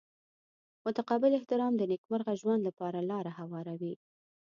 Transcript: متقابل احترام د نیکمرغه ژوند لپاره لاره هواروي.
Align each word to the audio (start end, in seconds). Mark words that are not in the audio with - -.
متقابل 0.85 1.31
احترام 1.35 1.73
د 1.77 1.81
نیکمرغه 1.91 2.33
ژوند 2.41 2.61
لپاره 2.67 3.07
لاره 3.09 3.31
هواروي. 3.39 3.93